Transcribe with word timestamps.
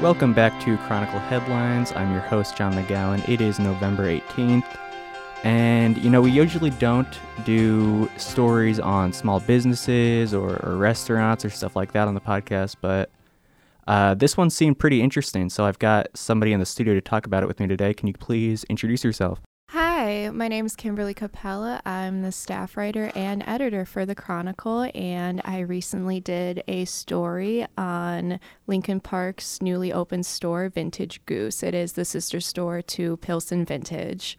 Welcome 0.00 0.32
back 0.32 0.62
to 0.64 0.76
Chronicle 0.76 1.18
Headlines. 1.18 1.90
I'm 1.96 2.12
your 2.12 2.20
host, 2.20 2.56
John 2.56 2.72
McGowan. 2.72 3.28
It 3.28 3.40
is 3.40 3.58
November 3.58 4.04
18th. 4.04 4.78
And, 5.42 5.98
you 5.98 6.08
know, 6.08 6.20
we 6.20 6.30
usually 6.30 6.70
don't 6.70 7.18
do 7.44 8.08
stories 8.16 8.78
on 8.78 9.12
small 9.12 9.40
businesses 9.40 10.34
or, 10.34 10.64
or 10.64 10.76
restaurants 10.76 11.44
or 11.44 11.50
stuff 11.50 11.74
like 11.74 11.90
that 11.94 12.06
on 12.06 12.14
the 12.14 12.20
podcast, 12.20 12.76
but 12.80 13.10
uh, 13.88 14.14
this 14.14 14.36
one 14.36 14.50
seemed 14.50 14.78
pretty 14.78 15.02
interesting. 15.02 15.50
So 15.50 15.64
I've 15.64 15.80
got 15.80 16.16
somebody 16.16 16.52
in 16.52 16.60
the 16.60 16.66
studio 16.66 16.94
to 16.94 17.00
talk 17.00 17.26
about 17.26 17.42
it 17.42 17.46
with 17.46 17.58
me 17.58 17.66
today. 17.66 17.92
Can 17.92 18.06
you 18.06 18.14
please 18.14 18.62
introduce 18.68 19.02
yourself? 19.02 19.40
Hi, 20.08 20.30
my 20.30 20.48
name 20.48 20.64
is 20.64 20.74
Kimberly 20.74 21.12
Kapela. 21.12 21.82
I'm 21.84 22.22
the 22.22 22.32
staff 22.32 22.78
writer 22.78 23.12
and 23.14 23.44
editor 23.46 23.84
for 23.84 24.06
the 24.06 24.14
Chronicle, 24.14 24.90
and 24.94 25.42
I 25.44 25.58
recently 25.58 26.18
did 26.18 26.62
a 26.66 26.86
story 26.86 27.66
on 27.76 28.40
Lincoln 28.66 29.00
Park's 29.00 29.60
newly 29.60 29.92
opened 29.92 30.24
store, 30.24 30.70
Vintage 30.70 31.20
Goose. 31.26 31.62
It 31.62 31.74
is 31.74 31.92
the 31.92 32.06
sister 32.06 32.40
store 32.40 32.80
to 32.80 33.18
Pilsen 33.18 33.66
Vintage. 33.66 34.38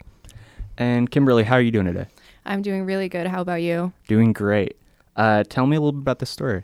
And 0.75 1.11
Kimberly, 1.11 1.43
how 1.43 1.57
are 1.57 1.61
you 1.61 1.69
doing 1.69 1.85
today? 1.85 2.07
I'm 2.47 2.63
doing 2.63 2.83
really 2.83 3.07
good. 3.07 3.27
How 3.27 3.41
about 3.41 3.61
you? 3.61 3.93
Doing 4.07 4.33
great. 4.33 4.75
Uh, 5.15 5.43
tell 5.47 5.67
me 5.67 5.75
a 5.77 5.79
little 5.79 5.91
bit 5.91 6.01
about 6.01 6.17
the 6.17 6.25
story. 6.25 6.63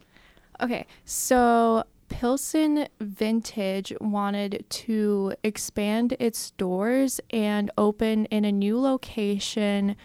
Okay, 0.61 0.87
so 1.03 1.83
Pilsen 2.09 2.87
Vintage 2.99 3.93
wanted 3.99 4.65
to 4.69 5.33
expand 5.43 6.15
its 6.19 6.51
doors 6.51 7.19
and 7.31 7.71
open 7.77 8.25
in 8.25 8.45
a 8.45 8.51
new 8.51 8.79
location 8.79 9.95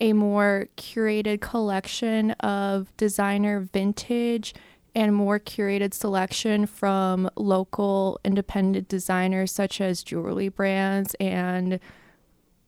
a 0.00 0.12
more 0.12 0.66
curated 0.76 1.40
collection 1.40 2.30
of 2.32 2.94
designer 2.96 3.60
vintage 3.60 4.54
and 4.94 5.14
more 5.14 5.38
curated 5.38 5.94
selection 5.94 6.66
from 6.66 7.30
local 7.36 8.18
independent 8.24 8.88
designers 8.88 9.52
such 9.52 9.80
as 9.80 10.02
jewelry 10.02 10.48
brands 10.48 11.14
and 11.20 11.78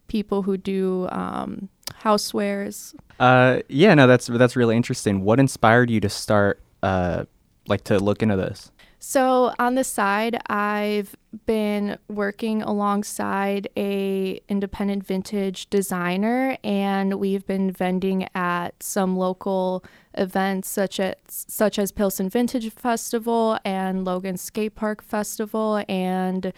people 0.08 0.42
who 0.42 0.56
do 0.56 1.08
um, 1.10 1.68
housewares. 2.02 2.94
Uh, 3.18 3.60
yeah, 3.68 3.94
no, 3.94 4.06
that's 4.06 4.26
that's 4.26 4.54
really 4.54 4.76
interesting. 4.76 5.24
What 5.24 5.40
inspired 5.40 5.90
you 5.90 6.00
to 6.00 6.08
start, 6.08 6.60
uh, 6.82 7.24
like, 7.66 7.84
to 7.84 7.98
look 7.98 8.22
into 8.22 8.36
this? 8.36 8.70
So 9.04 9.52
on 9.58 9.74
the 9.74 9.82
side, 9.82 10.40
I've 10.46 11.16
been 11.44 11.98
working 12.08 12.62
alongside 12.62 13.66
a 13.76 14.40
independent 14.48 15.04
vintage 15.04 15.68
designer 15.70 16.56
and 16.62 17.14
we've 17.14 17.44
been 17.44 17.72
vending 17.72 18.28
at 18.32 18.80
some 18.80 19.16
local 19.16 19.84
events 20.14 20.68
such 20.68 21.00
as 21.00 21.16
such 21.26 21.80
as 21.80 21.90
Pilsen 21.90 22.28
Vintage 22.28 22.72
Festival 22.72 23.58
and 23.64 24.04
Logan 24.04 24.36
Skate 24.36 24.76
Park 24.76 25.02
Festival 25.02 25.82
and 25.88 26.52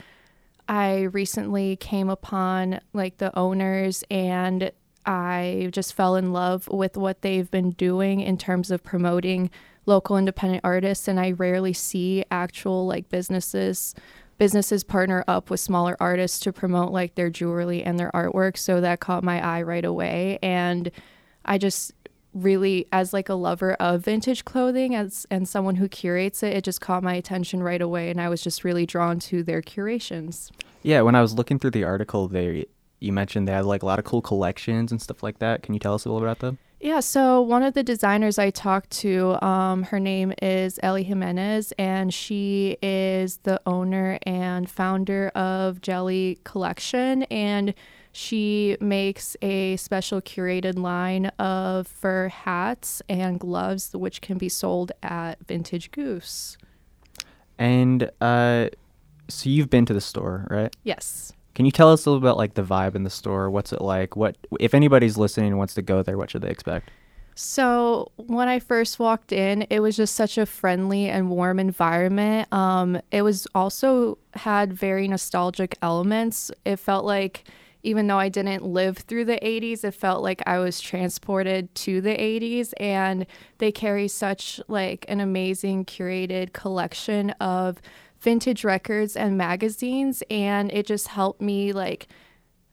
I 0.68 1.04
recently 1.04 1.76
came 1.76 2.10
upon 2.10 2.80
like 2.92 3.16
the 3.16 3.36
owners 3.38 4.04
and 4.10 4.70
I 5.06 5.70
just 5.72 5.94
fell 5.94 6.14
in 6.14 6.34
love 6.34 6.68
with 6.68 6.98
what 6.98 7.22
they've 7.22 7.50
been 7.50 7.70
doing 7.70 8.20
in 8.20 8.36
terms 8.36 8.70
of 8.70 8.82
promoting 8.82 9.50
local 9.86 10.16
independent 10.16 10.62
artists 10.64 11.08
and 11.08 11.20
I 11.20 11.32
rarely 11.32 11.72
see 11.72 12.24
actual 12.30 12.86
like 12.86 13.08
businesses 13.08 13.94
businesses 14.38 14.82
partner 14.82 15.24
up 15.28 15.50
with 15.50 15.60
smaller 15.60 15.96
artists 16.00 16.40
to 16.40 16.52
promote 16.52 16.90
like 16.90 17.14
their 17.14 17.30
jewelry 17.30 17.82
and 17.82 17.98
their 17.98 18.10
artwork 18.12 18.56
so 18.56 18.80
that 18.80 19.00
caught 19.00 19.22
my 19.22 19.44
eye 19.44 19.62
right 19.62 19.84
away 19.84 20.38
and 20.42 20.90
I 21.44 21.58
just 21.58 21.92
really 22.32 22.88
as 22.90 23.12
like 23.12 23.28
a 23.28 23.34
lover 23.34 23.74
of 23.74 24.02
vintage 24.02 24.44
clothing 24.44 24.94
as 24.94 25.24
and 25.30 25.48
someone 25.48 25.76
who 25.76 25.88
curates 25.88 26.42
it 26.42 26.52
it 26.56 26.64
just 26.64 26.80
caught 26.80 27.02
my 27.02 27.14
attention 27.14 27.62
right 27.62 27.80
away 27.80 28.10
and 28.10 28.20
I 28.20 28.28
was 28.28 28.42
just 28.42 28.64
really 28.64 28.86
drawn 28.86 29.20
to 29.20 29.42
their 29.44 29.62
curations. 29.62 30.50
Yeah, 30.82 31.02
when 31.02 31.14
I 31.14 31.22
was 31.22 31.34
looking 31.34 31.58
through 31.58 31.70
the 31.70 31.84
article 31.84 32.26
they 32.26 32.66
you 32.98 33.12
mentioned 33.12 33.46
they 33.46 33.52
had 33.52 33.66
like 33.66 33.82
a 33.82 33.86
lot 33.86 33.98
of 33.98 34.04
cool 34.04 34.22
collections 34.22 34.90
and 34.90 35.00
stuff 35.00 35.22
like 35.22 35.38
that. 35.38 35.62
Can 35.62 35.74
you 35.74 35.80
tell 35.80 35.94
us 35.94 36.04
a 36.04 36.08
little 36.08 36.26
about 36.26 36.40
them? 36.40 36.58
Yeah, 36.84 37.00
so 37.00 37.40
one 37.40 37.62
of 37.62 37.72
the 37.72 37.82
designers 37.82 38.38
I 38.38 38.50
talked 38.50 38.90
to, 38.98 39.42
um, 39.42 39.84
her 39.84 39.98
name 39.98 40.34
is 40.42 40.78
Ellie 40.82 41.02
Jimenez, 41.02 41.72
and 41.78 42.12
she 42.12 42.76
is 42.82 43.38
the 43.38 43.58
owner 43.64 44.18
and 44.24 44.68
founder 44.68 45.28
of 45.28 45.80
Jelly 45.80 46.40
Collection. 46.44 47.22
And 47.22 47.72
she 48.12 48.76
makes 48.82 49.34
a 49.40 49.76
special 49.76 50.20
curated 50.20 50.78
line 50.78 51.28
of 51.38 51.86
fur 51.86 52.28
hats 52.28 53.00
and 53.08 53.40
gloves, 53.40 53.92
which 53.94 54.20
can 54.20 54.36
be 54.36 54.50
sold 54.50 54.92
at 55.02 55.38
Vintage 55.46 55.90
Goose. 55.90 56.58
And 57.58 58.10
uh, 58.20 58.68
so 59.28 59.48
you've 59.48 59.70
been 59.70 59.86
to 59.86 59.94
the 59.94 60.02
store, 60.02 60.46
right? 60.50 60.76
Yes. 60.82 61.32
Can 61.54 61.64
you 61.64 61.70
tell 61.70 61.92
us 61.92 62.04
a 62.04 62.10
little 62.10 62.20
bit 62.20 62.28
about 62.28 62.36
like 62.36 62.54
the 62.54 62.62
vibe 62.62 62.94
in 62.94 63.04
the 63.04 63.10
store? 63.10 63.48
What's 63.48 63.72
it 63.72 63.80
like? 63.80 64.16
What 64.16 64.36
if 64.58 64.74
anybody's 64.74 65.16
listening 65.16 65.48
and 65.48 65.58
wants 65.58 65.74
to 65.74 65.82
go 65.82 66.02
there? 66.02 66.18
What 66.18 66.30
should 66.30 66.42
they 66.42 66.50
expect? 66.50 66.90
So 67.36 68.12
when 68.16 68.48
I 68.48 68.60
first 68.60 68.98
walked 68.98 69.32
in, 69.32 69.62
it 69.62 69.80
was 69.80 69.96
just 69.96 70.14
such 70.14 70.38
a 70.38 70.46
friendly 70.46 71.08
and 71.08 71.30
warm 71.30 71.58
environment. 71.58 72.52
Um, 72.52 73.00
it 73.10 73.22
was 73.22 73.46
also 73.54 74.18
had 74.34 74.72
very 74.72 75.08
nostalgic 75.08 75.76
elements. 75.82 76.52
It 76.64 76.76
felt 76.76 77.04
like 77.04 77.44
even 77.84 78.06
though 78.06 78.18
I 78.18 78.30
didn't 78.30 78.64
live 78.64 78.98
through 78.98 79.26
the 79.26 79.38
80s, 79.40 79.84
it 79.84 79.92
felt 79.92 80.22
like 80.22 80.42
I 80.46 80.58
was 80.58 80.80
transported 80.80 81.72
to 81.76 82.00
the 82.00 82.16
80s 82.16 82.72
and 82.80 83.26
they 83.58 83.70
carry 83.70 84.08
such 84.08 84.60
like 84.68 85.04
an 85.06 85.20
amazing 85.20 85.84
curated 85.84 86.54
collection 86.54 87.30
of 87.32 87.82
vintage 88.24 88.64
records 88.64 89.16
and 89.16 89.36
magazines 89.36 90.22
and 90.30 90.72
it 90.72 90.86
just 90.86 91.08
helped 91.08 91.42
me 91.42 91.72
like 91.72 92.08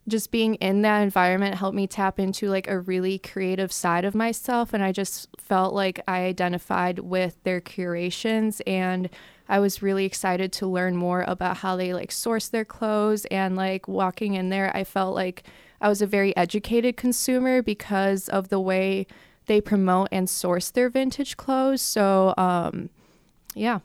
just 0.08 0.32
being 0.32 0.56
in 0.56 0.82
that 0.82 1.02
environment 1.02 1.56
helped 1.56 1.76
me 1.76 1.86
tap 1.86 2.20
into 2.20 2.50
like 2.50 2.70
a 2.70 2.80
really 2.80 3.20
creative 3.20 3.72
side 3.72 4.06
of 4.06 4.16
myself 4.16 4.74
and 4.74 4.82
I 4.82 4.94
just 4.94 5.28
felt 5.38 5.74
like 5.74 6.00
I 6.08 6.22
identified 6.22 7.00
with 7.00 7.36
their 7.44 7.60
curations 7.60 8.62
and 8.66 9.10
I 9.50 9.60
was 9.60 9.82
really 9.82 10.06
excited 10.06 10.54
to 10.54 10.68
learn 10.68 10.96
more 10.96 11.26
about 11.28 11.58
how 11.58 11.76
they 11.76 11.94
like 11.94 12.14
source 12.14 12.48
their 12.48 12.66
clothes 12.66 13.26
and 13.26 13.58
like 13.58 13.90
walking 13.90 14.36
in 14.36 14.50
there 14.50 14.72
I 14.74 14.86
felt 14.86 15.14
like 15.14 15.44
I 15.82 15.90
was 15.90 16.02
a 16.02 16.08
very 16.08 16.36
educated 16.38 16.96
consumer 16.96 17.62
because 17.62 18.30
of 18.30 18.48
the 18.48 18.60
way 18.60 19.06
they 19.48 19.60
promote 19.60 20.08
and 20.14 20.30
source 20.30 20.72
their 20.72 20.90
vintage 20.90 21.36
clothes 21.36 21.82
so 21.82 22.34
um 22.38 22.90
yeah 23.54 23.80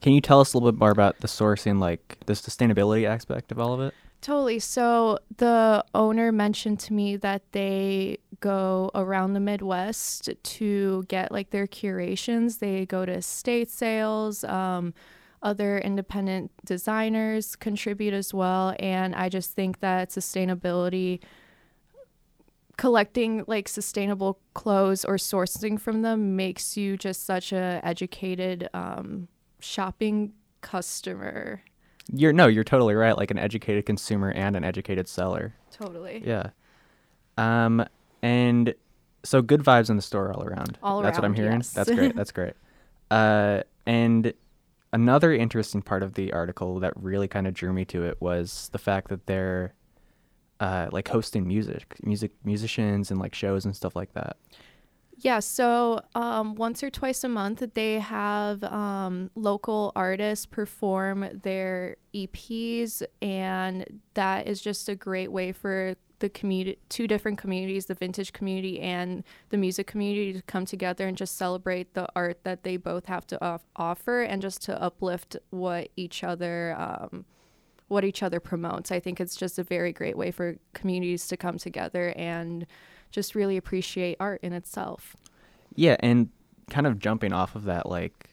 can 0.00 0.12
you 0.12 0.20
tell 0.20 0.40
us 0.40 0.52
a 0.52 0.56
little 0.56 0.72
bit 0.72 0.78
more 0.78 0.90
about 0.90 1.18
the 1.18 1.28
sourcing, 1.28 1.78
like 1.78 2.18
the 2.26 2.32
sustainability 2.32 3.04
aspect 3.04 3.52
of 3.52 3.58
all 3.58 3.74
of 3.74 3.80
it? 3.80 3.94
Totally. 4.20 4.58
So 4.58 5.18
the 5.38 5.84
owner 5.94 6.30
mentioned 6.30 6.78
to 6.80 6.92
me 6.92 7.16
that 7.16 7.42
they 7.52 8.18
go 8.40 8.90
around 8.94 9.32
the 9.32 9.40
Midwest 9.40 10.28
to 10.42 11.04
get 11.08 11.32
like 11.32 11.50
their 11.50 11.66
curations. 11.66 12.58
They 12.58 12.84
go 12.84 13.06
to 13.06 13.12
estate 13.12 13.70
sales. 13.70 14.44
Um, 14.44 14.92
other 15.42 15.78
independent 15.78 16.50
designers 16.66 17.56
contribute 17.56 18.12
as 18.12 18.34
well, 18.34 18.76
and 18.78 19.14
I 19.14 19.30
just 19.30 19.52
think 19.52 19.80
that 19.80 20.10
sustainability 20.10 21.20
collecting 22.76 23.44
like 23.46 23.68
sustainable 23.68 24.38
clothes 24.52 25.04
or 25.04 25.16
sourcing 25.16 25.80
from 25.80 26.02
them 26.02 26.36
makes 26.36 26.76
you 26.76 26.96
just 26.96 27.24
such 27.24 27.52
a 27.52 27.80
educated 27.82 28.68
um, 28.74 29.28
shopping 29.60 30.32
customer. 30.60 31.62
You're 32.12 32.32
no, 32.32 32.46
you're 32.46 32.64
totally 32.64 32.94
right. 32.94 33.16
Like 33.16 33.30
an 33.30 33.38
educated 33.38 33.86
consumer 33.86 34.30
and 34.30 34.56
an 34.56 34.64
educated 34.64 35.08
seller. 35.08 35.54
Totally. 35.70 36.22
Yeah. 36.24 36.50
Um, 37.38 37.84
and 38.22 38.74
so 39.22 39.42
good 39.42 39.62
vibes 39.62 39.90
in 39.90 39.96
the 39.96 40.02
store 40.02 40.32
all 40.32 40.42
around. 40.42 40.78
All 40.82 41.02
That's 41.02 41.18
around, 41.18 41.22
what 41.22 41.24
I'm 41.26 41.34
hearing. 41.34 41.58
yes. 41.58 41.72
That's 41.72 41.90
great. 41.90 42.16
That's 42.16 42.32
great. 42.32 42.54
Uh, 43.10 43.64
and 43.86 44.32
another 44.92 45.32
interesting 45.34 45.82
part 45.82 46.04
of 46.04 46.14
the 46.14 46.32
article 46.32 46.78
that 46.78 46.92
really 46.94 47.26
kind 47.26 47.48
of 47.48 47.54
drew 47.54 47.72
me 47.72 47.84
to 47.84 48.04
it 48.04 48.16
was 48.20 48.68
the 48.70 48.78
fact 48.78 49.08
that 49.08 49.26
they're 49.26 49.74
uh, 50.60 50.88
like 50.92 51.08
hosting 51.08 51.44
music, 51.44 51.96
music 52.04 52.30
musicians 52.44 53.10
and 53.10 53.18
like 53.18 53.34
shows 53.34 53.64
and 53.64 53.74
stuff 53.74 53.96
like 53.96 54.12
that. 54.14 54.36
Yeah, 55.22 55.40
so 55.40 56.00
um, 56.14 56.54
once 56.54 56.82
or 56.82 56.88
twice 56.88 57.24
a 57.24 57.28
month, 57.28 57.62
they 57.74 57.98
have 57.98 58.64
um, 58.64 59.30
local 59.34 59.92
artists 59.94 60.46
perform 60.46 61.28
their 61.42 61.96
EPs, 62.14 63.02
and 63.20 64.00
that 64.14 64.46
is 64.46 64.62
just 64.62 64.88
a 64.88 64.94
great 64.94 65.30
way 65.30 65.52
for 65.52 65.94
the 66.20 66.30
community, 66.30 66.78
two 66.88 67.06
different 67.06 67.36
communities, 67.36 67.84
the 67.84 67.94
vintage 67.94 68.32
community 68.32 68.80
and 68.80 69.22
the 69.50 69.58
music 69.58 69.86
community, 69.86 70.32
to 70.32 70.42
come 70.42 70.64
together 70.64 71.06
and 71.06 71.18
just 71.18 71.36
celebrate 71.36 71.92
the 71.92 72.08
art 72.16 72.42
that 72.44 72.62
they 72.62 72.78
both 72.78 73.04
have 73.04 73.26
to 73.26 73.44
off- 73.44 73.66
offer, 73.76 74.22
and 74.22 74.40
just 74.40 74.62
to 74.62 74.82
uplift 74.82 75.36
what 75.50 75.90
each 75.96 76.24
other. 76.24 76.74
Um, 76.78 77.26
what 77.88 78.04
each 78.04 78.22
other 78.22 78.38
promotes. 78.38 78.92
I 78.92 79.00
think 79.00 79.20
it's 79.20 79.34
just 79.34 79.58
a 79.58 79.64
very 79.64 79.92
great 79.92 80.16
way 80.16 80.30
for 80.30 80.54
communities 80.74 81.26
to 81.26 81.36
come 81.36 81.58
together 81.58 82.14
and 82.16 82.64
just 83.10 83.34
really 83.34 83.56
appreciate 83.56 84.16
art 84.20 84.40
in 84.42 84.52
itself. 84.52 85.16
Yeah, 85.74 85.96
and 86.00 86.28
kind 86.70 86.86
of 86.86 86.98
jumping 86.98 87.32
off 87.32 87.54
of 87.54 87.64
that, 87.64 87.88
like 87.88 88.30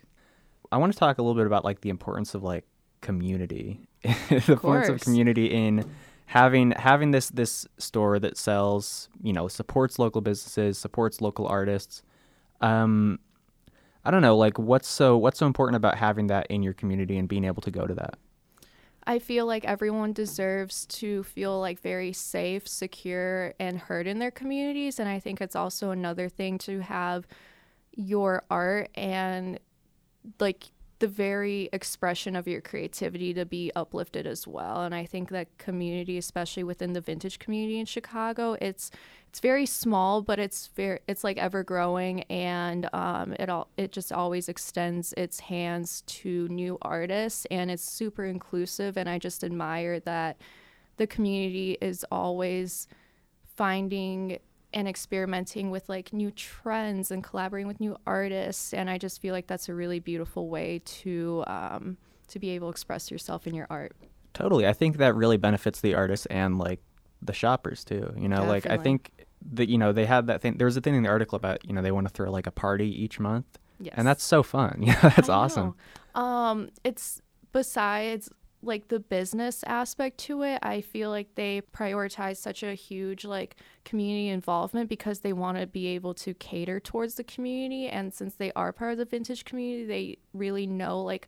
I 0.71 0.77
want 0.77 0.93
to 0.93 0.99
talk 0.99 1.17
a 1.17 1.21
little 1.21 1.35
bit 1.35 1.47
about 1.47 1.63
like 1.63 1.81
the 1.81 1.89
importance 1.89 2.33
of 2.33 2.43
like 2.43 2.65
community, 3.01 3.87
the 4.03 4.43
importance 4.47 4.89
of 4.89 4.99
community 5.01 5.47
in 5.47 5.89
having 6.25 6.71
having 6.71 7.11
this 7.11 7.29
this 7.29 7.67
store 7.77 8.19
that 8.19 8.37
sells, 8.37 9.09
you 9.21 9.33
know, 9.33 9.47
supports 9.47 9.99
local 9.99 10.21
businesses, 10.21 10.77
supports 10.77 11.21
local 11.21 11.47
artists. 11.47 12.03
Um, 12.61 13.19
I 14.03 14.11
don't 14.11 14.21
know, 14.21 14.37
like 14.37 14.57
what's 14.57 14.87
so 14.87 15.17
what's 15.17 15.39
so 15.39 15.45
important 15.45 15.75
about 15.75 15.97
having 15.97 16.27
that 16.27 16.47
in 16.47 16.63
your 16.63 16.73
community 16.73 17.17
and 17.17 17.27
being 17.27 17.43
able 17.43 17.61
to 17.63 17.71
go 17.71 17.85
to 17.87 17.93
that? 17.95 18.17
I 19.07 19.19
feel 19.19 19.45
like 19.45 19.63
everyone 19.63 20.11
deserves 20.11 20.85
to 20.87 21.23
feel 21.23 21.61
like 21.61 21.79
very 21.79 22.11
safe, 22.11 22.67
secure, 22.67 23.53
and 23.57 23.79
heard 23.79 24.05
in 24.05 24.19
their 24.19 24.31
communities. 24.31 24.99
And 24.99 25.07
I 25.07 25.21
think 25.21 25.39
it's 25.39 25.55
also 25.55 25.91
another 25.91 26.27
thing 26.27 26.57
to 26.59 26.81
have 26.81 27.25
your 27.95 28.43
art 28.51 28.89
and 28.95 29.59
like 30.41 30.65
the 30.99 31.07
very 31.07 31.69
expression 31.71 32.35
of 32.35 32.47
your 32.47 32.61
creativity 32.61 33.33
to 33.33 33.45
be 33.45 33.71
uplifted 33.75 34.25
as 34.25 34.47
well. 34.47 34.81
And 34.81 34.95
I 34.95 35.05
think 35.05 35.29
that 35.29 35.57
community, 35.57 36.17
especially 36.17 36.63
within 36.63 36.93
the 36.93 37.01
vintage 37.01 37.37
community 37.39 37.79
in 37.79 37.85
Chicago, 37.85 38.57
it's 38.59 38.89
it's 39.29 39.39
very 39.39 39.65
small, 39.65 40.21
but 40.21 40.39
it's 40.39 40.67
very 40.67 40.99
it's 41.07 41.23
like 41.23 41.37
ever 41.37 41.63
growing, 41.63 42.23
and 42.23 42.89
um, 42.93 43.33
it 43.39 43.49
all 43.49 43.67
it 43.77 43.91
just 43.91 44.11
always 44.11 44.49
extends 44.49 45.13
its 45.17 45.39
hands 45.39 46.01
to 46.07 46.47
new 46.47 46.77
artists, 46.81 47.45
and 47.51 47.69
it's 47.69 47.83
super 47.83 48.25
inclusive. 48.25 48.97
And 48.97 49.07
I 49.07 49.19
just 49.19 49.43
admire 49.43 49.99
that 50.01 50.37
the 50.95 51.05
community 51.05 51.77
is 51.79 52.05
always 52.11 52.87
finding 53.55 54.39
and 54.73 54.87
experimenting 54.87 55.71
with 55.71 55.87
like 55.87 56.11
new 56.11 56.31
trends 56.31 57.11
and 57.11 57.23
collaborating 57.23 57.67
with 57.67 57.79
new 57.79 57.95
artists 58.05 58.73
and 58.73 58.89
i 58.89 58.97
just 58.97 59.21
feel 59.21 59.33
like 59.33 59.47
that's 59.47 59.69
a 59.69 59.73
really 59.73 59.99
beautiful 59.99 60.49
way 60.49 60.81
to 60.85 61.43
um, 61.47 61.97
to 62.27 62.39
be 62.39 62.49
able 62.49 62.67
to 62.67 62.71
express 62.71 63.09
yourself 63.09 63.47
in 63.47 63.53
your 63.53 63.67
art. 63.69 63.93
Totally. 64.33 64.67
I 64.67 64.73
think 64.73 64.97
that 64.97 65.15
really 65.15 65.37
benefits 65.37 65.79
the 65.79 65.95
artists 65.95 66.25
and 66.25 66.57
like 66.57 66.81
the 67.21 67.33
shoppers 67.33 67.83
too 67.83 68.13
you 68.15 68.27
know? 68.27 68.37
Definitely. 68.37 68.47
like 68.47 68.65
i 68.67 68.77
think 68.77 69.25
that 69.53 69.69
you 69.69 69.77
know 69.77 69.91
they 69.91 70.05
had 70.05 70.27
that 70.27 70.41
thing 70.41 70.57
there 70.57 70.65
was 70.65 70.77
a 70.77 70.81
thing 70.81 70.95
in 70.95 71.03
the 71.03 71.09
article 71.09 71.35
about 71.35 71.65
you 71.65 71.73
know 71.73 71.81
they 71.81 71.91
want 71.91 72.07
to 72.07 72.13
throw 72.13 72.29
like 72.29 72.45
a 72.47 72.51
party 72.51 72.89
each 73.03 73.19
month 73.19 73.45
yes. 73.79 73.93
and 73.97 74.07
that's 74.07 74.23
so 74.23 74.43
fun. 74.43 74.81
Yeah 74.85 74.99
that's 75.01 75.29
awesome. 75.29 75.75
Um 76.15 76.69
it's 76.83 77.21
besides 77.51 78.29
like 78.63 78.87
the 78.87 78.99
business 78.99 79.63
aspect 79.67 80.17
to 80.17 80.41
it, 80.41 80.59
I 80.63 80.81
feel 80.81 81.09
like 81.09 81.35
they 81.35 81.61
prioritize 81.75 82.37
such 82.37 82.63
a 82.63 82.73
huge 82.73 83.23
like 83.23 83.55
community 83.85 84.29
involvement 84.29 84.89
because 84.89 85.19
they 85.19 85.33
want 85.33 85.59
to 85.59 85.67
be 85.67 85.87
able 85.87 86.13
to 86.15 86.33
cater 86.33 86.79
towards 86.79 87.15
the 87.15 87.23
community. 87.23 87.87
And 87.87 88.13
since 88.13 88.35
they 88.35 88.51
are 88.53 88.73
part 88.73 88.93
of 88.93 88.97
the 88.97 89.05
vintage 89.05 89.45
community, 89.45 89.85
they 89.85 90.17
really 90.33 90.65
know 90.65 91.01
like 91.01 91.27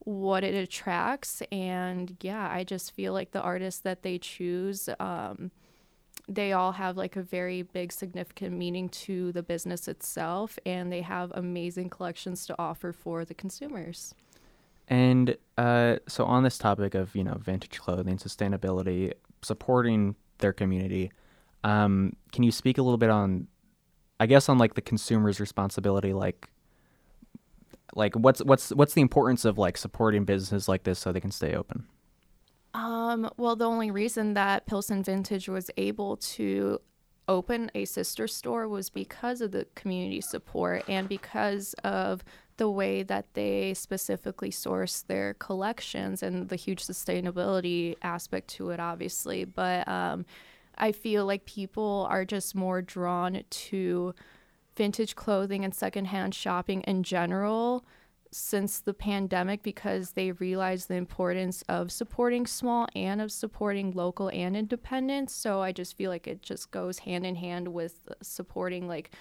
what 0.00 0.42
it 0.42 0.54
attracts. 0.54 1.42
And 1.52 2.16
yeah, 2.22 2.48
I 2.50 2.64
just 2.64 2.92
feel 2.92 3.12
like 3.12 3.32
the 3.32 3.42
artists 3.42 3.80
that 3.82 4.02
they 4.02 4.18
choose 4.18 4.88
um 4.98 5.50
they 6.28 6.52
all 6.52 6.72
have 6.72 6.96
like 6.96 7.16
a 7.16 7.22
very 7.22 7.62
big 7.62 7.90
significant 7.90 8.56
meaning 8.56 8.88
to 8.88 9.32
the 9.32 9.42
business 9.42 9.88
itself. 9.88 10.58
And 10.64 10.92
they 10.92 11.02
have 11.02 11.32
amazing 11.34 11.90
collections 11.90 12.46
to 12.46 12.54
offer 12.56 12.92
for 12.92 13.24
the 13.24 13.34
consumers. 13.34 14.14
And 14.90 15.36
uh, 15.56 15.96
so, 16.08 16.24
on 16.24 16.42
this 16.42 16.58
topic 16.58 16.94
of 16.94 17.14
you 17.14 17.22
know 17.22 17.34
vintage 17.40 17.78
clothing, 17.78 18.18
sustainability, 18.18 19.12
supporting 19.40 20.16
their 20.38 20.52
community, 20.52 21.12
um, 21.62 22.14
can 22.32 22.42
you 22.42 22.50
speak 22.50 22.76
a 22.76 22.82
little 22.82 22.98
bit 22.98 23.08
on, 23.08 23.46
I 24.18 24.26
guess, 24.26 24.48
on 24.48 24.58
like 24.58 24.74
the 24.74 24.82
consumer's 24.82 25.38
responsibility, 25.38 26.12
like, 26.12 26.50
like 27.94 28.16
what's 28.16 28.42
what's 28.42 28.70
what's 28.70 28.94
the 28.94 29.00
importance 29.00 29.44
of 29.44 29.58
like 29.58 29.78
supporting 29.78 30.24
businesses 30.24 30.68
like 30.68 30.82
this 30.82 30.98
so 30.98 31.12
they 31.12 31.20
can 31.20 31.30
stay 31.30 31.54
open? 31.54 31.86
Um, 32.74 33.30
well, 33.36 33.54
the 33.54 33.66
only 33.68 33.92
reason 33.92 34.34
that 34.34 34.66
Pilsen 34.66 35.04
Vintage 35.04 35.48
was 35.48 35.70
able 35.76 36.16
to 36.16 36.80
open 37.28 37.70
a 37.76 37.84
sister 37.84 38.26
store 38.26 38.68
was 38.68 38.90
because 38.90 39.40
of 39.40 39.52
the 39.52 39.66
community 39.76 40.20
support 40.20 40.84
and 40.88 41.08
because 41.08 41.74
of 41.84 42.24
the 42.60 42.70
way 42.70 43.02
that 43.02 43.32
they 43.32 43.72
specifically 43.72 44.50
source 44.50 45.00
their 45.00 45.32
collections 45.32 46.22
and 46.22 46.50
the 46.50 46.56
huge 46.56 46.84
sustainability 46.84 47.96
aspect 48.02 48.48
to 48.48 48.68
it, 48.68 48.78
obviously. 48.78 49.46
But 49.46 49.88
um, 49.88 50.26
I 50.76 50.92
feel 50.92 51.24
like 51.24 51.46
people 51.46 52.06
are 52.10 52.26
just 52.26 52.54
more 52.54 52.82
drawn 52.82 53.42
to 53.48 54.14
vintage 54.76 55.16
clothing 55.16 55.64
and 55.64 55.74
secondhand 55.74 56.34
shopping 56.34 56.82
in 56.82 57.02
general 57.02 57.86
since 58.30 58.80
the 58.80 58.92
pandemic 58.92 59.62
because 59.62 60.10
they 60.10 60.32
realize 60.32 60.84
the 60.84 60.96
importance 60.96 61.62
of 61.66 61.90
supporting 61.90 62.46
small 62.46 62.86
and 62.94 63.22
of 63.22 63.32
supporting 63.32 63.90
local 63.92 64.28
and 64.34 64.54
independent. 64.54 65.30
So 65.30 65.62
I 65.62 65.72
just 65.72 65.96
feel 65.96 66.10
like 66.10 66.26
it 66.26 66.42
just 66.42 66.70
goes 66.70 66.98
hand 66.98 67.24
in 67.24 67.36
hand 67.36 67.68
with 67.68 68.06
supporting 68.20 68.86
like 68.86 69.12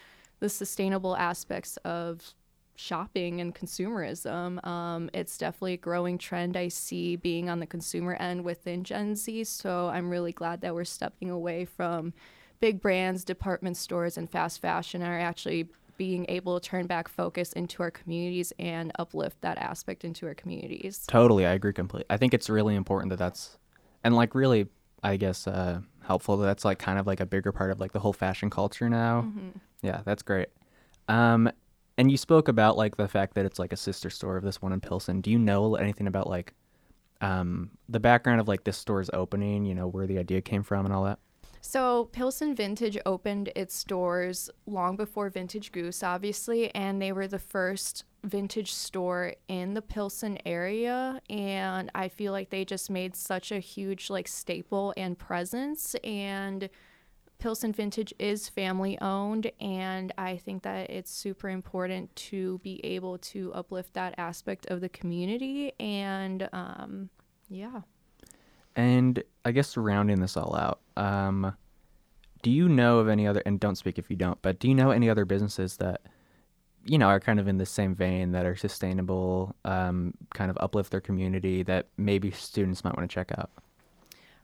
the 0.41 0.50
sustainable 0.50 1.15
aspects 1.15 1.77
of 1.86 2.33
shopping 2.79 3.41
and 3.41 3.53
consumerism. 3.53 4.65
Um, 4.65 5.09
it's 5.13 5.37
definitely 5.37 5.73
a 5.73 5.77
growing 5.77 6.17
trend 6.17 6.55
I 6.55 6.69
see 6.69 7.17
being 7.17 7.49
on 7.49 7.59
the 7.59 7.67
consumer 7.67 8.13
end 8.13 8.43
within 8.45 8.83
Gen 8.83 9.15
Z. 9.15 9.43
So 9.43 9.89
I'm 9.89 10.09
really 10.09 10.31
glad 10.31 10.61
that 10.61 10.73
we're 10.73 10.85
stepping 10.85 11.29
away 11.29 11.65
from 11.65 12.13
big 12.61 12.81
brands, 12.81 13.25
department 13.25 13.75
stores, 13.75 14.17
and 14.17 14.29
fast 14.29 14.61
fashion 14.61 15.01
and 15.01 15.11
are 15.11 15.19
actually 15.19 15.67
being 15.97 16.25
able 16.29 16.57
to 16.57 16.69
turn 16.69 16.87
back 16.87 17.09
focus 17.09 17.51
into 17.53 17.83
our 17.83 17.91
communities 17.91 18.53
and 18.57 18.93
uplift 18.97 19.41
that 19.41 19.57
aspect 19.57 20.05
into 20.05 20.25
our 20.25 20.33
communities. 20.33 21.05
Totally, 21.07 21.45
I 21.45 21.51
agree 21.51 21.73
completely. 21.73 22.05
I 22.09 22.15
think 22.15 22.33
it's 22.33 22.49
really 22.49 22.75
important 22.75 23.09
that 23.09 23.19
that's, 23.19 23.57
and 24.05 24.15
like 24.15 24.33
really, 24.33 24.67
I 25.03 25.17
guess, 25.17 25.45
uh, 25.45 25.81
helpful 26.05 26.37
that 26.37 26.45
that's 26.45 26.63
like 26.63 26.79
kind 26.79 26.97
of 26.97 27.05
like 27.05 27.19
a 27.19 27.25
bigger 27.25 27.51
part 27.51 27.71
of 27.71 27.81
like 27.81 27.91
the 27.91 27.99
whole 27.99 28.13
fashion 28.13 28.49
culture 28.49 28.89
now. 28.89 29.23
Mm-hmm. 29.23 29.49
Yeah, 29.81 30.01
that's 30.05 30.23
great. 30.23 30.47
Um, 31.09 31.51
and 32.00 32.10
you 32.10 32.16
spoke 32.16 32.48
about 32.48 32.78
like 32.78 32.96
the 32.96 33.10
fact 33.10 33.36
that 33.36 33.46
it's 33.46 33.60
like 33.60 33.74
a 33.74 33.78
sister 33.78 34.10
store 34.10 34.38
of 34.38 34.44
this 34.46 34.62
one 34.62 34.72
in 34.72 34.80
Pilsen. 34.80 35.19
Do 35.19 35.30
you 35.30 35.38
know 35.38 35.75
anything 35.75 36.07
about 36.07 36.30
like 36.30 36.54
um, 37.19 37.72
the 37.89 38.00
background 38.00 38.39
of 38.39 38.48
like 38.48 38.63
this 38.63 38.77
store's 38.77 39.10
opening? 39.12 39.65
You 39.65 39.75
know 39.75 39.86
where 39.86 40.08
the 40.08 40.18
idea 40.18 40.39
came 40.41 40.63
from 40.63 40.86
and 40.86 40.96
all 40.96 41.03
that. 41.03 41.20
So 41.60 42.06
Pilsen 42.13 42.56
Vintage 42.56 42.98
opened 43.06 43.51
its 43.53 43.84
doors 43.84 44.50
long 44.65 44.96
before 44.96 45.29
Vintage 45.29 45.74
Goose, 45.74 46.01
obviously, 46.01 46.74
and 46.74 47.01
they 47.01 47.12
were 47.12 47.27
the 47.27 47.38
first 47.38 48.06
vintage 48.24 48.72
store 48.74 49.34
in 49.50 49.74
the 49.74 49.82
Pilsen 49.82 50.38
area 50.46 51.22
and 51.29 51.91
I 51.96 52.08
feel 52.08 52.32
like 52.32 52.50
they 52.50 52.63
just 52.63 52.89
made 52.89 53.15
such 53.15 53.51
a 53.51 53.60
huge 53.60 54.10
like 54.10 54.27
staple 54.27 54.94
and 54.96 55.18
presence 55.18 55.96
and 56.03 56.70
Pilsen 57.39 57.72
Vintage 57.72 58.13
is 58.19 58.50
family 58.50 59.00
owned, 59.00 59.50
and 59.62 60.12
I 60.17 60.36
think 60.38 60.63
that 60.63 60.89
it's 60.89 61.10
super 61.10 61.50
important 61.50 62.13
to 62.17 62.60
be 62.60 62.84
able 62.86 63.17
to 63.19 63.53
uplift 63.53 63.93
that 63.93 64.13
aspect 64.17 64.65
of 64.67 64.81
the 64.81 64.89
community. 64.89 65.72
And 65.79 66.50
um, 66.51 67.10
yeah. 67.50 67.81
And 68.75 69.24
I 69.46 69.51
guess 69.51 69.77
rounding 69.77 70.19
this 70.19 70.36
all 70.36 70.53
out, 70.55 70.81
um, 70.98 71.55
do 72.41 72.51
you 72.51 72.67
know 72.67 73.00
of 73.00 73.08
any 73.08 73.25
other, 73.25 73.41
and 73.46 73.60
don't 73.60 73.77
speak 73.77 73.98
if 73.98 74.10
you 74.10 74.17
don't, 74.17 74.41
but 74.41 74.60
do 74.60 74.67
you 74.67 74.75
know 74.75 74.91
any 74.91 75.10
other 75.10 75.25
businesses 75.25 75.77
that, 75.77 76.01
you 76.86 76.98
know, 76.98 77.08
are 77.08 77.19
kind 77.19 77.39
of 77.39 77.48
in 77.48 77.58
the 77.58 77.65
same 77.65 77.96
vein 77.96 78.31
that 78.34 78.46
are 78.46 78.55
sustainable, 78.55 79.55
um, 79.63 80.13
kind 80.34 80.51
of 80.51 80.58
uplift 80.60 80.91
their 80.91 81.01
community 81.01 81.63
that 81.63 81.88
maybe 81.98 82.31
students 82.31 82.84
might 82.84 82.96
want 82.96 83.10
to 83.10 83.13
check 83.13 83.31
out? 83.38 83.50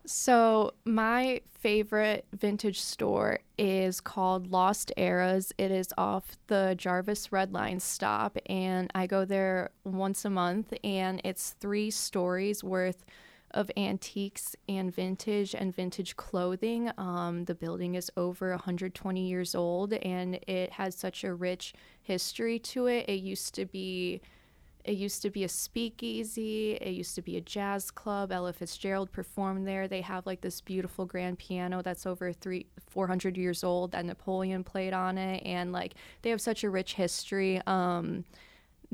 So, 0.08 0.74
my 0.86 1.42
favorite 1.50 2.26
vintage 2.32 2.80
store 2.80 3.40
is 3.58 4.00
called 4.00 4.52
Lost 4.52 4.92
Eras. 4.98 5.52
It 5.58 5.72
is 5.72 5.92
off 5.98 6.38
the 6.46 6.76
Jarvis 6.78 7.32
Red 7.32 7.52
Line 7.52 7.80
stop, 7.80 8.38
and 8.46 8.92
I 8.94 9.08
go 9.08 9.26
there 9.26 9.72
once 9.84 10.24
a 10.24 10.30
month, 10.30 10.76
and 10.84 11.22
it's 11.24 11.56
three 11.60 11.90
stories 11.90 12.64
worth 12.64 13.04
of 13.50 13.72
antiques 13.76 14.56
and 14.70 14.94
vintage 14.94 15.56
and 15.56 15.76
vintage 15.76 16.16
clothing. 16.16 16.92
Um, 17.00 17.46
the 17.46 17.56
building 17.56 17.96
is 17.96 18.12
over 18.16 18.52
120 18.52 19.28
years 19.28 19.56
old, 19.56 19.94
and 19.94 20.36
it 20.48 20.74
has 20.74 20.94
such 20.94 21.24
a 21.24 21.34
rich 21.34 21.74
history 22.04 22.60
to 22.60 22.86
it. 22.86 23.10
It 23.10 23.22
used 23.22 23.56
to 23.56 23.66
be 23.66 24.22
it 24.86 24.98
used 24.98 25.24
to 25.24 25.32
be 25.32 25.44
a 25.44 25.50
speakeasy. 25.50 26.74
It 26.74 26.92
used 26.92 27.16
to 27.16 27.24
be 27.24 27.38
a 27.38 27.42
jazz 27.42 27.90
club. 27.90 28.32
Ella 28.32 28.54
Fitzgerald 28.54 29.12
performed 29.12 29.68
there. 29.68 29.88
They 29.88 30.02
have 30.02 30.28
like 30.28 30.42
this 30.42 30.62
beautiful 30.62 31.06
grand 31.06 31.40
piano 31.40 31.82
that's 31.82 32.06
over 32.06 32.32
three, 32.32 32.68
four 32.88 33.08
hundred 33.08 33.36
years 33.36 33.64
old 33.64 33.92
that 33.92 34.06
Napoleon 34.06 34.64
played 34.64 34.94
on 34.94 35.18
it, 35.18 35.44
and 35.44 35.72
like 35.72 35.96
they 36.22 36.30
have 36.30 36.40
such 36.40 36.64
a 36.64 36.70
rich 36.70 36.94
history. 36.94 37.60
Um, 37.66 38.26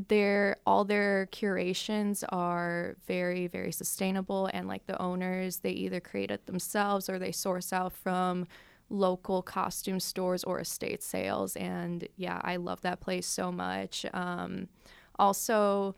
their 0.08 0.56
all 0.66 0.86
their 0.86 1.26
curations 1.28 2.24
are 2.30 2.96
very 3.06 3.48
very 3.48 3.74
sustainable, 3.74 4.50
and 4.54 4.70
like 4.70 4.86
the 4.86 5.00
owners, 5.02 5.58
they 5.58 5.72
either 5.72 6.00
create 6.00 6.32
it 6.32 6.46
themselves 6.46 7.10
or 7.10 7.20
they 7.20 7.34
source 7.34 7.74
out 7.74 7.92
from 7.92 8.48
local 8.90 9.42
costume 9.42 10.00
stores 10.00 10.46
or 10.46 10.62
estate 10.62 11.04
sales. 11.04 11.58
And 11.58 12.08
yeah, 12.16 12.40
I 12.44 12.56
love 12.56 12.82
that 12.82 13.02
place 13.02 13.28
so 13.28 13.52
much. 13.52 14.06
Um, 14.14 14.70
also 15.18 15.96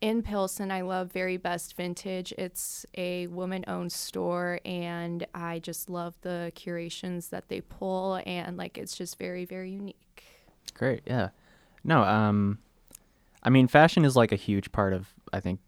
in 0.00 0.22
Pilsen, 0.22 0.70
I 0.70 0.82
love 0.82 1.10
Very 1.12 1.36
Best 1.36 1.76
Vintage. 1.76 2.32
It's 2.38 2.86
a 2.96 3.26
woman 3.28 3.64
owned 3.66 3.92
store, 3.92 4.60
and 4.64 5.26
I 5.34 5.58
just 5.58 5.90
love 5.90 6.14
the 6.20 6.52
curations 6.54 7.28
that 7.28 7.48
they 7.48 7.60
pull, 7.60 8.20
and 8.24 8.56
like 8.56 8.78
it's 8.78 8.96
just 8.96 9.18
very, 9.18 9.44
very 9.44 9.72
unique. 9.72 10.24
Great. 10.74 11.02
Yeah. 11.06 11.30
No, 11.82 12.02
um, 12.02 12.58
I 13.42 13.50
mean, 13.50 13.66
fashion 13.66 14.04
is 14.04 14.14
like 14.14 14.30
a 14.30 14.36
huge 14.36 14.70
part 14.72 14.92
of, 14.92 15.08
I 15.32 15.40
think, 15.40 15.60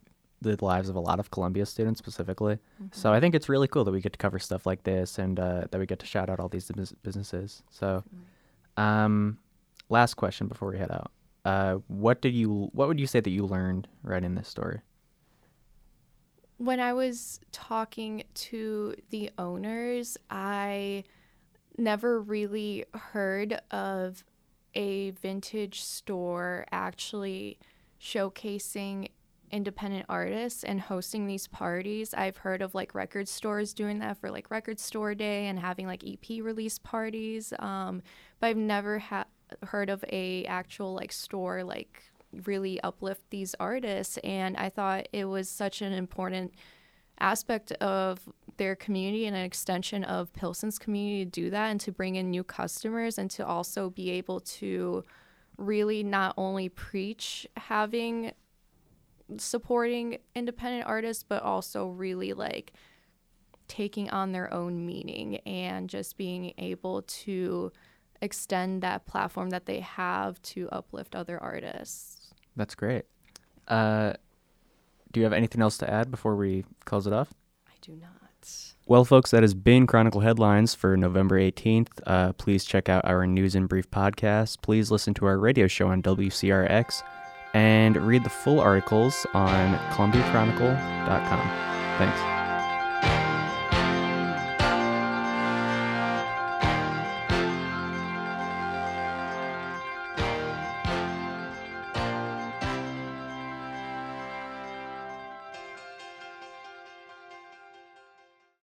the 0.42 0.56
lives 0.64 0.88
of 0.88 0.96
a 0.96 1.00
lot 1.00 1.20
of 1.20 1.30
Columbia 1.30 1.66
students 1.66 1.98
specifically. 1.98 2.58
So 2.92 3.12
I 3.12 3.20
think 3.20 3.34
it's 3.34 3.48
really 3.48 3.68
cool 3.68 3.84
that 3.84 3.90
we 3.90 4.00
get 4.00 4.12
to 4.12 4.18
cover 4.18 4.38
stuff 4.38 4.64
like 4.64 4.84
this 4.84 5.18
and 5.18 5.38
uh, 5.38 5.64
that 5.70 5.78
we 5.78 5.86
get 5.86 5.98
to 5.98 6.06
shout 6.06 6.30
out 6.30 6.40
all 6.40 6.48
these 6.48 6.70
businesses. 7.02 7.62
So, 7.70 8.02
um, 8.76 9.38
last 9.88 10.14
question 10.14 10.46
before 10.46 10.70
we 10.70 10.78
head 10.78 10.90
out. 10.90 11.10
Uh, 11.44 11.76
what 11.88 12.20
did 12.20 12.34
you? 12.34 12.70
What 12.72 12.88
would 12.88 13.00
you 13.00 13.06
say 13.06 13.20
that 13.20 13.30
you 13.30 13.46
learned 13.46 13.88
writing 14.02 14.34
this 14.34 14.48
story? 14.48 14.80
When 16.58 16.78
I 16.80 16.92
was 16.92 17.40
talking 17.52 18.24
to 18.34 18.94
the 19.08 19.30
owners, 19.38 20.18
I 20.28 21.04
never 21.78 22.20
really 22.20 22.84
heard 22.92 23.58
of 23.70 24.22
a 24.74 25.10
vintage 25.10 25.82
store 25.82 26.66
actually 26.70 27.58
showcasing 28.00 29.08
independent 29.50 30.06
artists 30.08 30.62
and 30.62 30.80
hosting 30.80 31.26
these 31.26 31.46
parties. 31.48 32.14
I've 32.14 32.36
heard 32.36 32.62
of 32.62 32.74
like 32.74 32.94
record 32.94 33.28
stores 33.28 33.74
doing 33.74 33.98
that 33.98 34.18
for 34.18 34.30
like 34.30 34.50
record 34.50 34.78
store 34.78 35.14
day 35.14 35.46
and 35.46 35.58
having 35.58 35.86
like 35.86 36.04
EP 36.04 36.42
release 36.42 36.78
parties. 36.78 37.52
Um, 37.58 38.02
but 38.38 38.48
I've 38.48 38.56
never 38.56 38.98
had 38.98 39.26
heard 39.64 39.90
of 39.90 40.04
a 40.08 40.44
actual 40.46 40.94
like 40.94 41.12
store 41.12 41.64
like 41.64 42.02
really 42.44 42.80
uplift 42.82 43.22
these 43.30 43.54
artists 43.58 44.18
and 44.18 44.56
I 44.56 44.68
thought 44.68 45.08
it 45.12 45.24
was 45.24 45.48
such 45.48 45.82
an 45.82 45.92
important 45.92 46.54
aspect 47.18 47.72
of 47.72 48.20
their 48.56 48.76
community 48.76 49.26
and 49.26 49.36
an 49.36 49.44
extension 49.44 50.04
of 50.04 50.32
Pilsen's 50.32 50.78
community 50.78 51.24
to 51.24 51.30
do 51.30 51.50
that 51.50 51.68
and 51.68 51.80
to 51.80 51.92
bring 51.92 52.16
in 52.16 52.30
new 52.30 52.44
customers 52.44 53.18
and 53.18 53.30
to 53.32 53.46
also 53.46 53.90
be 53.90 54.10
able 54.10 54.40
to 54.40 55.04
really 55.58 56.02
not 56.02 56.34
only 56.36 56.68
preach 56.68 57.46
having 57.56 58.32
supporting 59.36 60.18
independent 60.34 60.86
artists 60.86 61.22
but 61.22 61.42
also 61.42 61.88
really 61.88 62.32
like 62.32 62.72
taking 63.68 64.10
on 64.10 64.32
their 64.32 64.52
own 64.52 64.84
meaning 64.84 65.36
and 65.46 65.88
just 65.88 66.16
being 66.16 66.52
able 66.58 67.02
to 67.02 67.70
extend 68.22 68.82
that 68.82 69.06
platform 69.06 69.50
that 69.50 69.66
they 69.66 69.80
have 69.80 70.40
to 70.42 70.68
uplift 70.70 71.14
other 71.14 71.38
artists. 71.42 72.32
That's 72.56 72.74
great. 72.74 73.04
Uh, 73.68 74.14
do 75.12 75.20
you 75.20 75.24
have 75.24 75.32
anything 75.32 75.62
else 75.62 75.78
to 75.78 75.90
add 75.90 76.10
before 76.10 76.36
we 76.36 76.64
close 76.84 77.06
it 77.06 77.12
off? 77.12 77.32
I 77.68 77.72
do 77.80 77.92
not. 77.92 78.20
Well, 78.86 79.04
folks, 79.04 79.30
that 79.30 79.42
has 79.42 79.54
been 79.54 79.86
Chronicle 79.86 80.20
Headlines 80.20 80.74
for 80.74 80.96
November 80.96 81.38
18th. 81.38 82.00
Uh, 82.06 82.32
please 82.32 82.64
check 82.64 82.88
out 82.88 83.04
our 83.04 83.24
News 83.24 83.54
and 83.54 83.68
Brief 83.68 83.88
podcast. 83.88 84.62
Please 84.62 84.90
listen 84.90 85.14
to 85.14 85.26
our 85.26 85.38
radio 85.38 85.68
show 85.68 85.88
on 85.88 86.02
WCRX 86.02 87.02
and 87.54 87.96
read 87.96 88.24
the 88.24 88.30
full 88.30 88.58
articles 88.58 89.26
on 89.32 89.76
ColumbiaChronicle.com. 89.90 91.48
Thanks. 91.98 92.39